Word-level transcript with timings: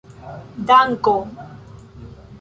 danko 0.67 1.15